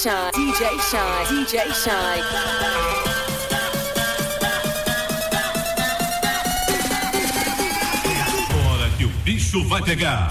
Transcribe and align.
Shine. 0.00 0.32
DJ 0.32 0.80
Shine. 0.80 1.26
DJ 1.28 1.74
Shine. 1.74 2.24
Agora 8.48 8.88
que 8.96 9.04
o 9.04 9.08
bicho 9.24 9.62
vai 9.68 9.82
pegar. 9.82 10.28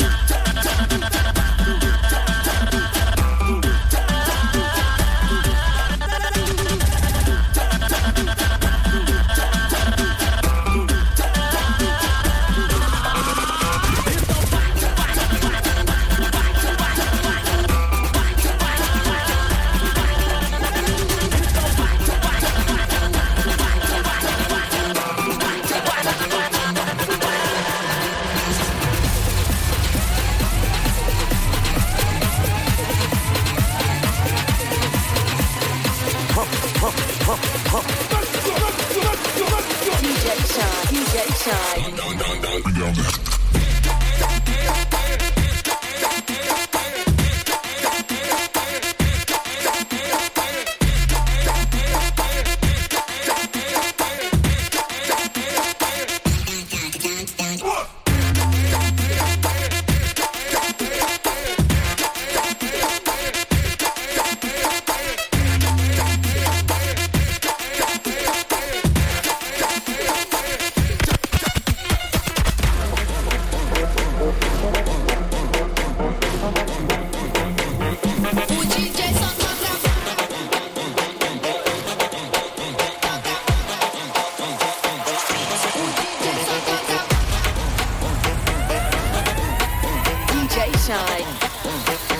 time. 90.89 91.23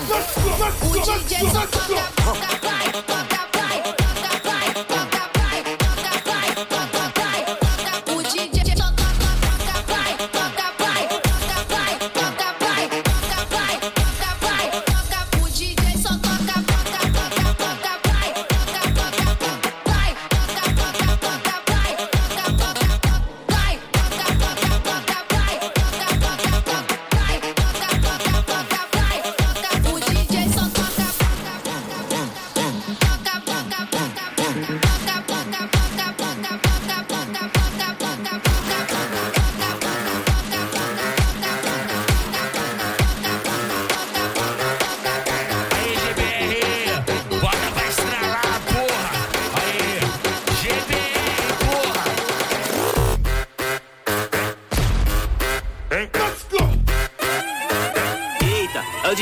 Let's 0.08 0.34
go, 0.36 0.54
let's 0.60 0.80
go, 0.80 0.90
let's 0.94 1.88
go, 1.88 1.96
let's 1.98 2.50
go. 2.50 2.59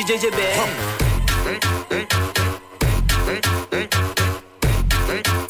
DJ 0.09 0.21
GBR. 0.21 0.69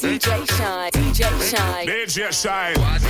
DJ 0.01 0.27
Shine. 0.51 0.91
DJ 0.91 1.23
Shine. 1.39 1.87
DJ 1.87 2.33
Shine. 2.33 2.75
Quatro, 2.75 3.09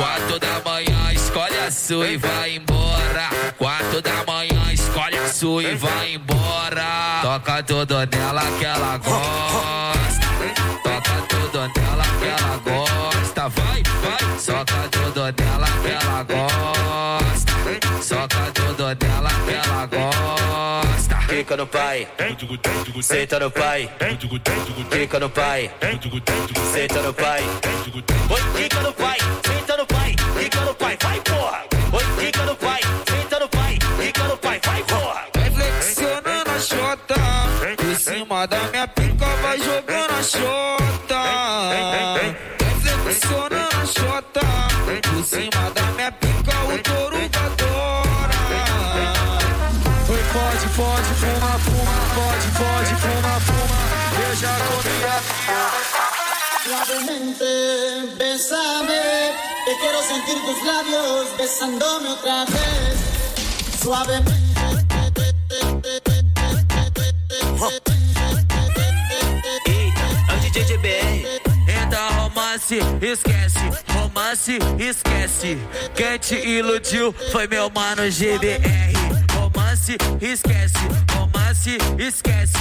quatro 0.00 0.38
da 0.38 0.62
manhã, 0.64 1.12
escolhe 1.12 1.58
a 1.58 1.70
sua 1.70 2.08
e 2.08 2.16
vai 2.16 2.56
embora. 2.56 3.28
Quatro 3.58 4.00
da 4.00 4.24
manhã, 4.26 4.72
escolhe 4.72 5.18
a 5.18 5.28
sua 5.28 5.62
e 5.62 5.74
vai 5.74 6.14
embora. 6.14 7.20
Toca 7.20 7.62
tudo 7.64 7.94
nela 8.06 8.44
que 8.58 8.64
ela 8.64 8.96
gosta. 8.96 10.26
Toca 10.82 11.20
tudo 11.28 11.58
nela 11.58 12.04
que 12.18 12.28
ela 12.28 12.56
gosta. 12.64 13.48
Vai, 13.50 13.82
vai, 13.82 14.38
soca 14.38 14.88
tudo 14.90 15.20
nela 15.20 15.68
que 15.82 15.88
ela 15.88 15.97
Fica 21.48 21.56
no 21.56 21.66
pai, 21.66 22.06
senta 23.00 23.38
no 23.38 23.50
pai, 23.50 23.88
fica 24.90 25.18
no 25.18 25.30
pai, 25.30 25.70
senta 26.70 27.00
no 27.00 27.14
pai. 27.14 27.42
Oi, 28.28 28.40
fica 28.54 28.80
no 28.82 28.92
pai, 28.92 29.16
senta 29.46 29.76
no 29.78 29.86
pai, 29.86 30.14
fica 30.36 30.60
no 30.60 30.74
pai, 30.74 30.98
vai 31.02 31.20
porra. 31.22 31.64
Oi, 31.90 32.04
fica 32.18 32.44
no 32.44 32.54
pai, 32.54 32.80
senta 33.08 33.38
no 33.38 33.48
pai, 33.48 33.78
fica 33.98 34.24
no 34.24 34.36
pai, 34.36 34.60
vai 34.62 34.82
porra. 34.82 35.24
Vai 35.32 35.50
flexionando 35.50 36.50
a 36.50 36.60
chota. 36.60 37.14
Por 37.78 37.96
cima 37.96 38.46
da 38.46 38.58
minha 38.68 38.88
pica, 38.88 39.26
vai 39.40 39.58
jogando 39.58 40.10
a 40.10 40.22
chota. 40.22 41.22
Vai 41.70 43.02
flexionando 43.02 43.74
a 43.74 43.86
chota. 43.86 44.40
Por 44.84 45.24
cima 45.24 45.70
da 45.74 45.82
minha 45.92 46.12
pica, 46.12 46.27
Suavemente, 56.68 57.44
bésame, 58.18 59.32
que 59.64 59.74
quiero 59.80 60.02
sentir 60.02 60.38
tus 60.44 60.66
labios 60.66 61.36
besándome 61.38 62.10
otra 62.10 62.44
vez. 62.44 63.80
Suavemente. 63.82 64.48
Arruma 71.90 72.28
romance, 72.38 72.78
esquece, 73.00 73.58
romance, 73.88 74.58
esquece. 74.78 75.58
Quem 75.94 76.18
te 76.18 76.34
iludiu 76.34 77.14
foi 77.32 77.48
meu 77.48 77.70
mano 77.70 78.02
GBR. 78.10 78.92
Romance, 79.32 79.96
esquece, 80.20 80.78
romance, 81.14 81.78
esquece. 81.98 82.58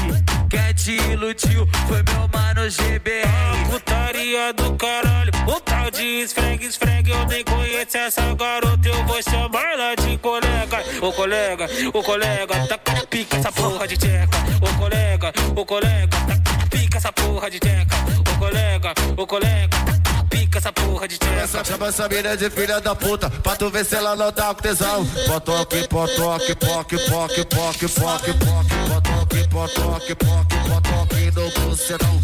Quem 0.49 0.73
te 0.73 0.95
iludiu 1.11 1.67
foi 1.87 2.03
meu 2.03 2.27
mano 2.33 2.69
GBR. 2.69 3.76
Putaria 4.07 4.53
do 4.53 4.73
caralho, 4.77 5.31
um 5.49 5.59
tal 5.59 5.91
de 5.91 6.21
esfregue, 6.21 6.65
esfregue. 6.65 7.11
Eu 7.11 7.25
nem 7.25 7.43
conheço 7.43 7.97
essa 7.97 8.21
garota, 8.35 8.87
eu 8.87 9.03
vou 9.03 9.21
chamar 9.21 9.73
ela 9.73 9.95
de 9.95 10.17
colega. 10.19 10.81
Ô 11.01 11.11
colega, 11.11 11.67
ô 11.93 12.01
colega, 12.01 12.67
tá 12.67 12.77
pica 13.09 13.35
essa 13.35 13.51
porra 13.51 13.85
de 13.85 13.97
tcheca. 13.97 14.37
Ô 14.61 14.79
colega, 14.79 15.33
ô 15.53 15.65
colega, 15.65 16.17
tá 16.25 16.67
pica 16.69 16.97
essa 16.97 17.11
porra 17.11 17.49
de 17.49 17.59
tcheca. 17.59 17.95
Ô 18.31 18.39
colega, 18.39 18.93
ô 19.17 19.27
colega, 19.27 19.77
tá 20.01 20.23
pica 20.29 20.57
essa 20.57 20.71
porra 20.71 21.05
de 21.05 21.17
tcheca. 21.17 21.41
Essa 21.41 21.63
chama 21.65 21.87
essa 21.87 22.07
mina 22.07 22.37
de 22.37 22.49
filha 22.49 22.79
da 22.79 22.95
puta 22.95 23.29
Pra 23.29 23.57
tu 23.57 23.69
ver 23.69 23.85
se 23.85 23.95
ela 23.95 24.15
não 24.15 24.31
tá 24.31 24.53
com 24.55 24.61
tesão 24.61 25.05
Potoque, 25.27 25.87
potoque, 25.87 26.55
poque, 26.55 26.97
poque, 26.97 27.45
poque, 27.45 27.87
poque, 27.87 27.87
poque 27.89 28.33
Potoque, 28.33 29.47
potoque, 29.49 30.15
poque, 30.15 30.55
potoque 30.69 31.31
no 31.35 31.49
bucetão 31.51 32.21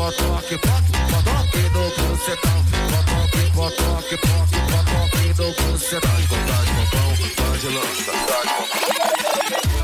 Poque, 0.00 0.56
potoque 0.56 1.60
no 1.74 1.90
bucetão 1.90 2.64
Potoque, 2.90 3.42
potoque, 3.54 4.16
poque, 4.16 4.58
potoque 4.70 5.28
no 5.36 5.52
bucetão 5.52 6.10
Vontade, 6.26 6.70
popão, 6.72 7.14
vontade, 7.16 7.68
lança 7.68 8.12
Vontade, 8.12 8.48
popão 8.56 9.00
DJ 9.50 9.79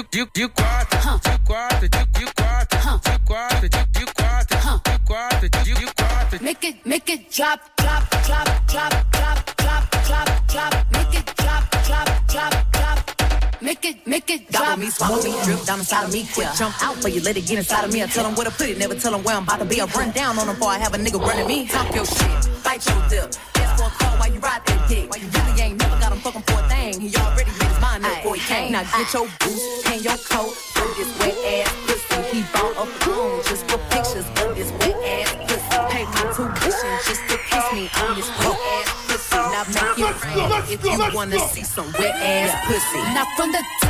De, 0.00 0.06
de, 0.10 0.26
de 0.32 0.48
quatro, 0.48 1.18
de 1.18 1.38
quatro, 1.44 1.80
de, 1.80 1.88
de 1.88 2.32
quatro, 2.32 3.00
de 3.04 3.18
quatro, 3.26 3.60
de, 3.60 3.68
de 3.68 4.04
quatro, 4.16 4.80
de 4.82 4.98
quatro, 5.04 5.40
de, 5.40 5.74
de 5.74 5.92
quatro. 5.94 6.38
Make 6.40 6.64
it, 6.64 6.86
make 6.86 7.12
it 7.12 7.30
drop, 7.30 7.60
drop, 7.76 8.08
drop, 8.24 8.48
drop, 8.66 8.92
drop, 9.12 9.56
drop, 9.58 9.90
drop, 10.06 10.46
drop. 10.48 10.72
Make 10.92 11.18
it 11.18 11.26
drop, 11.36 11.70
drop, 11.84 12.08
drop, 12.28 12.72
drop. 12.72 13.60
Make 13.60 13.84
it, 13.84 14.06
make 14.06 14.30
it 14.30 14.50
drop. 14.50 14.64
Gobble 14.68 14.84
me, 14.84 14.90
swallow 14.90 15.22
me, 15.22 15.34
drip 15.44 15.64
down 15.64 15.80
inside 15.80 16.04
of 16.04 16.12
me. 16.14 16.26
Quick 16.32 16.48
jump 16.56 16.82
out 16.82 16.96
for 16.96 17.08
you, 17.08 17.20
let 17.20 17.36
it 17.36 17.46
get 17.46 17.58
inside 17.58 17.84
of 17.84 17.92
me. 17.92 18.02
I 18.02 18.06
tell 18.06 18.24
them 18.24 18.34
where 18.36 18.46
to 18.46 18.50
put 18.52 18.70
it, 18.70 18.78
never 18.78 18.94
tell 18.94 19.12
them 19.12 19.22
where 19.22 19.36
I'm 19.36 19.42
about 19.42 19.58
to 19.58 19.66
be. 19.66 19.82
I 19.82 19.84
run 19.84 20.12
down 20.12 20.38
on 20.38 20.46
them 20.46 20.56
before 20.56 20.70
I 20.70 20.78
have 20.78 20.94
a 20.94 20.98
nigga 20.98 21.20
running 21.20 21.46
me. 21.46 21.66
Talk 21.68 21.94
your 21.94 22.06
shit, 22.06 22.64
bite 22.64 22.86
your 22.88 23.08
dip. 23.10 23.34
Ask 23.56 23.76
for 23.76 23.88
a 23.88 23.90
call 23.90 24.16
while 24.16 24.32
you 24.32 24.40
ride 24.40 24.64
that 24.64 24.88
dick. 24.88 25.12
You 25.14 25.28
really 25.28 25.60
ain't 25.60 25.78
never 25.78 25.98
got 26.00 26.12
him 26.12 26.20
fucking 26.20 26.42
for 26.42 26.58
a 26.58 26.68
thing. 26.68 27.00
He 27.02 27.14
already 27.16 27.39
his 28.00 28.10
mind 28.10 28.14
up 28.14 28.22
before. 28.22 28.70
Now 28.70 28.82
get 28.82 29.12
your 29.12 29.26
boots 29.40 29.86
and 29.86 30.04
your 30.04 30.16
coat 30.16 30.54
for 30.54 30.88
this 30.96 31.10
wet 31.18 31.36
ass 31.44 31.70
pussy. 31.86 32.36
He 32.36 32.42
bought 32.52 32.76
a 32.76 32.86
phone 33.04 33.42
just 33.44 33.64
for 33.70 33.78
pictures 33.90 34.26
of 34.42 34.54
this 34.56 34.70
wet 34.80 34.96
ass 35.04 35.30
pussy. 35.46 35.78
Pay 35.90 36.04
my 36.04 36.24
tuition 36.32 36.92
just 37.06 37.22
to 37.28 37.36
kiss 37.38 37.66
me 37.72 37.84
on 38.02 38.16
this 38.16 38.28
wet 38.38 38.58
ass 38.74 38.88
pussy. 39.06 39.36
Now 39.36 39.64
make 39.68 39.98
it 39.98 40.16
rain 40.24 40.50
if 40.68 40.80
you 40.84 41.14
wanna 41.14 41.38
see 41.48 41.64
some 41.64 41.92
wet 41.98 42.14
ass 42.16 42.66
pussy. 42.66 43.02
Now 43.14 43.26
from 43.36 43.52
the 43.52 43.62
top, 43.82 43.89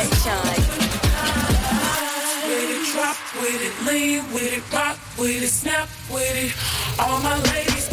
Let 0.00 0.14
shine. 0.14 0.64
With 2.48 2.70
it, 2.70 2.92
drop 2.94 3.16
with 3.36 3.60
it, 3.60 3.86
lean 3.86 4.32
with 4.32 4.56
it, 4.56 4.72
rock 4.72 4.96
with 5.18 5.42
it, 5.42 5.48
snap 5.48 5.90
with 6.10 6.36
it. 6.36 6.54
All 6.98 7.20
my 7.20 7.38
ladies. 7.52 7.89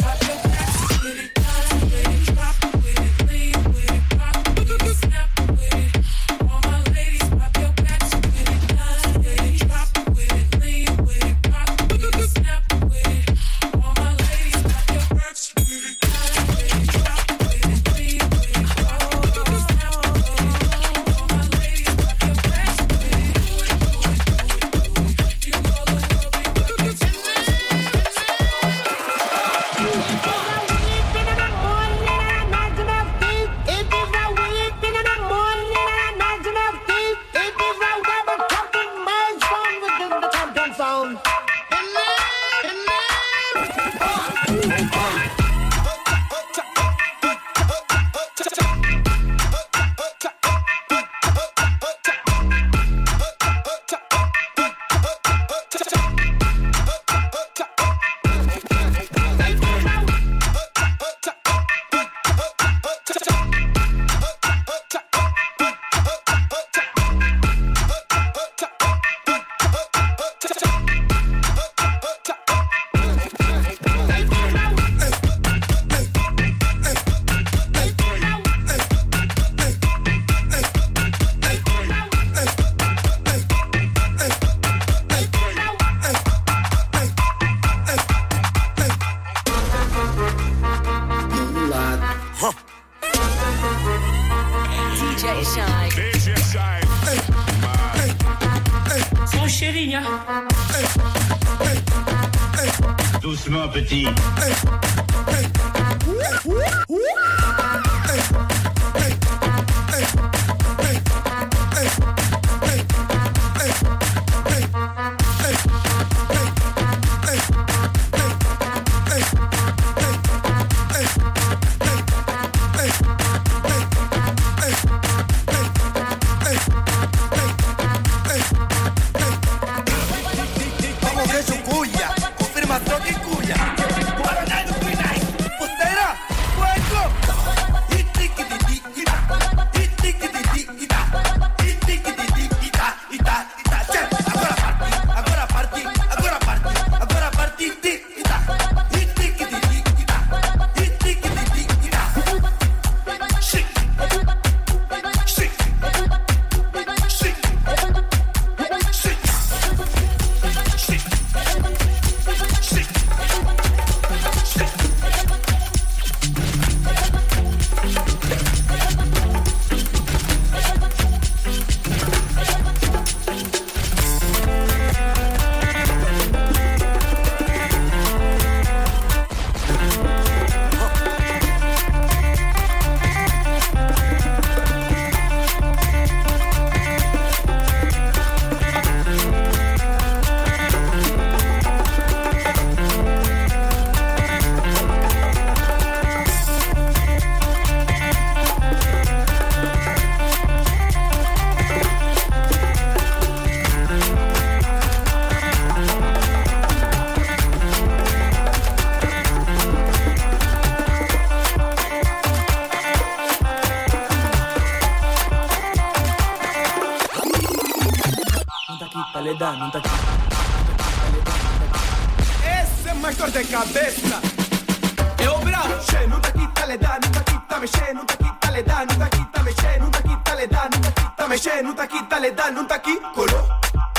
Não 231.38 231.44
tá 231.46 231.50
quita 231.50 231.58
mexe, 231.58 231.62
não 231.62 231.74
tá 231.74 231.84
quita 231.84 232.18
le 232.18 232.32
dá, 232.32 232.50
não 232.50 232.64
tá 232.64 232.74
aqui. 232.74 232.98
Colou, 233.14 233.48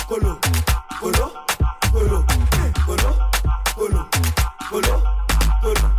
colou, 0.06 0.40
colou, 1.00 1.34
colou, 1.92 2.26
eh, 2.60 2.72
colou, 2.86 3.16
colou, 3.76 4.08
colou, 4.70 5.02
colou. 5.64 5.90